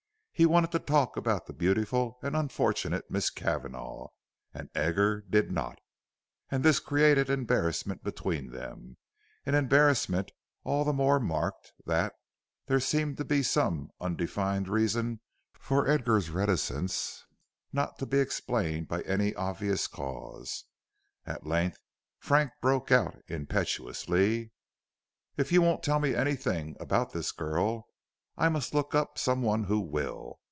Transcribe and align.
He 0.33 0.47
wanted 0.47 0.71
to 0.71 0.79
talk 0.79 1.17
about 1.17 1.45
the 1.45 1.53
beautiful 1.53 2.17
and 2.23 2.35
unfortunate 2.35 3.11
Miss 3.11 3.29
Cavanagh, 3.29 4.07
and 4.55 4.71
Edgar 4.73 5.21
did 5.29 5.51
not, 5.51 5.77
and 6.49 6.63
this 6.65 6.79
created 6.79 7.29
embarrassment 7.29 8.03
between 8.03 8.49
them, 8.49 8.97
an 9.45 9.53
embarrassment 9.53 10.31
all 10.63 10.83
the 10.83 10.93
more 10.93 11.19
marked 11.19 11.73
that 11.85 12.15
there 12.65 12.79
seemed 12.79 13.17
to 13.17 13.23
be 13.23 13.43
some 13.43 13.91
undefined 13.99 14.67
reason 14.67 15.19
for 15.59 15.87
Edgar's 15.87 16.31
reticence 16.31 17.23
not 17.71 17.99
to 17.99 18.07
be 18.07 18.17
explained 18.17 18.87
by 18.87 19.01
any 19.03 19.35
obvious 19.35 19.85
cause. 19.85 20.65
At 21.23 21.45
length 21.45 21.77
Frank 22.17 22.49
broke 22.63 22.91
out 22.91 23.21
impetuously: 23.27 24.53
"If 25.37 25.51
you 25.51 25.61
won't 25.61 25.83
tell 25.83 25.99
me 25.99 26.15
anything 26.15 26.77
about 26.79 27.13
this 27.13 27.31
girl, 27.31 27.89
I 28.37 28.47
must 28.47 28.73
look 28.73 28.95
up 28.95 29.17
some 29.19 29.43
one 29.43 29.65
who 29.65 29.79
will. 29.81 30.39